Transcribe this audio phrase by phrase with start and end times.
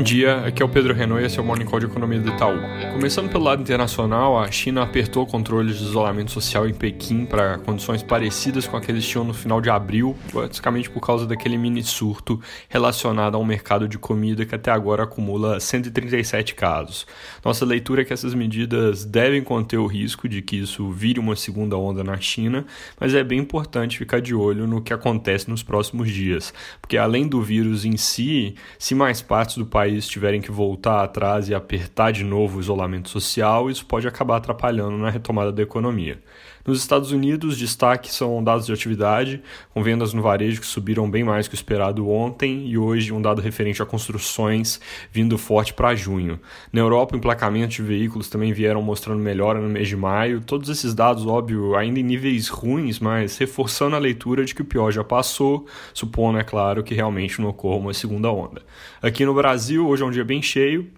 [0.00, 2.18] Bom dia, aqui é o Pedro Renault e esse é o Morning Call de Economia
[2.18, 2.58] do Itaú.
[2.94, 8.02] Começando pelo lado internacional, a China apertou controles de isolamento social em Pequim para condições
[8.02, 12.40] parecidas com aqueles que tinham no final de abril, basicamente por causa daquele mini surto
[12.70, 17.06] relacionado ao mercado de comida que até agora acumula 137 casos.
[17.44, 21.36] Nossa leitura é que essas medidas devem conter o risco de que isso vire uma
[21.36, 22.64] segunda onda na China,
[22.98, 27.28] mas é bem importante ficar de olho no que acontece nos próximos dias, porque além
[27.28, 31.54] do vírus em si, se mais partes do país país tiverem que voltar atrás e
[31.54, 36.20] apertar de novo o isolamento social, isso pode acabar atrapalhando na retomada da economia.
[36.66, 39.42] Nos Estados Unidos, destaque são dados de atividade,
[39.72, 43.20] com vendas no varejo que subiram bem mais que o esperado ontem e hoje um
[43.20, 44.78] dado referente a construções
[45.10, 46.38] vindo forte para junho.
[46.70, 50.42] Na Europa, emplacamentos de veículos também vieram mostrando melhora no mês de maio.
[50.42, 54.66] Todos esses dados, óbvio, ainda em níveis ruins, mas reforçando a leitura de que o
[54.66, 58.62] pior já passou, supondo, é claro, que realmente não ocorra uma segunda onda.
[59.00, 60.90] Aqui no Brasil, hoje é um dia bem cheio,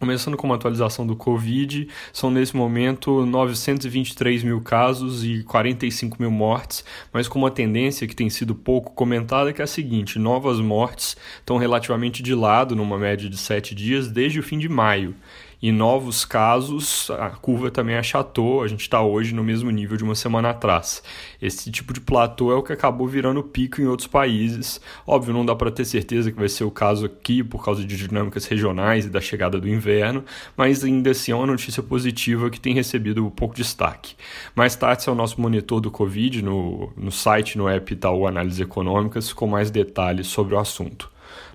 [0.00, 6.30] Começando com uma atualização do Covid, são nesse momento 923 mil casos e 45 mil
[6.30, 6.82] mortes,
[7.12, 11.18] mas com uma tendência que tem sido pouco comentada, que é a seguinte: novas mortes
[11.40, 15.14] estão relativamente de lado, numa média de 7 dias, desde o fim de maio
[15.62, 20.04] e novos casos, a curva também achatou, a gente está hoje no mesmo nível de
[20.04, 21.02] uma semana atrás.
[21.40, 24.80] Esse tipo de platô é o que acabou virando pico em outros países.
[25.06, 27.96] Óbvio, não dá para ter certeza que vai ser o caso aqui por causa de
[27.96, 30.24] dinâmicas regionais e da chegada do inverno,
[30.56, 34.14] mas ainda assim é uma notícia positiva que tem recebido pouco de destaque.
[34.54, 38.62] Mais tarde, é o nosso monitor do Covid no, no site, no app Itaú Análise
[38.62, 41.10] Econômicas, com mais detalhes sobre o assunto.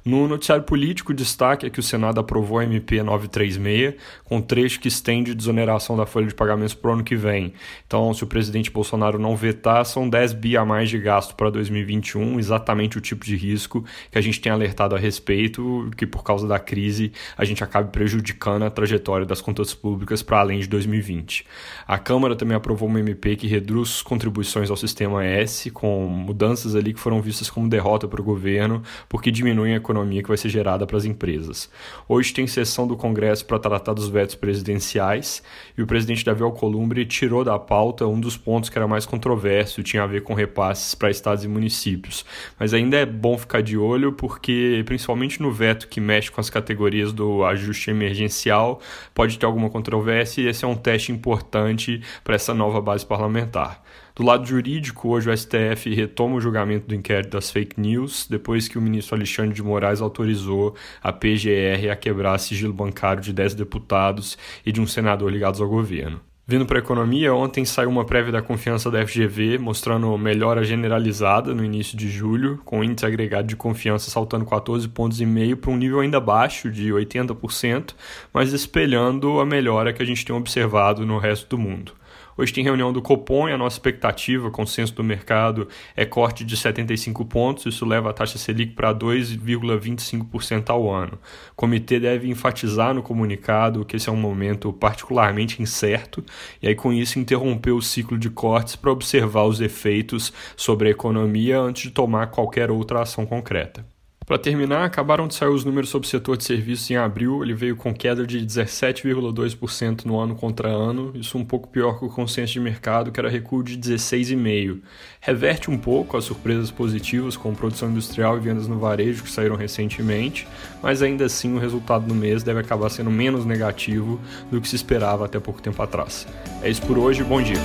[0.07, 4.87] No noticiário político, destaque é que o Senado aprovou a MP 936, com trecho que
[4.87, 7.53] estende desoneração da folha de pagamentos para o ano que vem.
[7.87, 11.49] Então, se o presidente Bolsonaro não vetar, são 10 bi a mais de gasto para
[11.49, 16.23] 2021, exatamente o tipo de risco que a gente tem alertado a respeito, que por
[16.23, 20.67] causa da crise a gente acabe prejudicando a trajetória das contas públicas para além de
[20.67, 21.47] 2020.
[21.87, 26.93] A Câmara também aprovou uma MP que reduz contribuições ao sistema S, com mudanças ali
[26.93, 30.37] que foram vistas como derrota para o governo, porque diminuem a economia economia que vai
[30.37, 31.69] ser gerada para as empresas.
[32.07, 35.41] Hoje tem sessão do Congresso para tratar dos vetos presidenciais
[35.77, 39.81] e o presidente Davi Alcolumbre tirou da pauta um dos pontos que era mais controverso,
[39.81, 42.25] tinha a ver com repasses para estados e municípios.
[42.59, 46.49] Mas ainda é bom ficar de olho porque, principalmente no veto que mexe com as
[46.49, 48.81] categorias do ajuste emergencial,
[49.13, 53.81] pode ter alguma controvérsia e esse é um teste importante para essa nova base parlamentar.
[54.15, 58.65] Do lado jurídico, hoje o STF retoma o julgamento do inquérito das fake news, depois
[58.65, 63.55] que o ministro Alexandre de Moraes autorizou a PGR a quebrar sigilo bancário de 10
[63.55, 66.21] deputados e de um senador ligados ao governo.
[66.47, 71.53] Vindo para a economia, ontem saiu uma prévia da confiança da FGV mostrando melhora generalizada
[71.53, 75.19] no início de julho, com o índice agregado de confiança saltando 14 pontos
[75.59, 77.93] para um nível ainda baixo de 80%,
[78.31, 81.91] mas espelhando a melhora que a gente tem observado no resto do mundo.
[82.37, 86.57] Hoje tem reunião do Copom e a nossa expectativa, consenso do mercado, é corte de
[86.57, 87.65] 75 pontos.
[87.65, 91.17] Isso leva a taxa Selic para 2,25% ao ano.
[91.53, 96.23] O comitê deve enfatizar no comunicado que esse é um momento particularmente incerto
[96.61, 100.91] e aí com isso interromper o ciclo de cortes para observar os efeitos sobre a
[100.91, 103.94] economia antes de tomar qualquer outra ação concreta.
[104.25, 107.43] Para terminar, acabaram de sair os números sobre o setor de serviços em abril.
[107.43, 112.05] Ele veio com queda de 17,2% no ano contra ano, isso um pouco pior que
[112.05, 114.81] o consenso de mercado, que era recuo de 16,5%.
[115.21, 119.55] Reverte um pouco as surpresas positivas com produção industrial e vendas no varejo que saíram
[119.55, 120.47] recentemente,
[120.81, 124.19] mas ainda assim o resultado do mês deve acabar sendo menos negativo
[124.49, 126.27] do que se esperava até pouco tempo atrás.
[126.63, 127.59] É isso por hoje, bom dia.